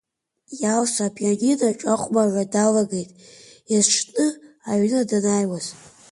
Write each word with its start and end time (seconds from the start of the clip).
Иалса 0.61 1.03
апионинаҿ 1.07 1.79
ахәмарра 1.93 2.43
далагеит 2.53 3.09
есҽны 3.77 4.27
аҩны 4.71 5.01
данааиуаз. 5.09 5.65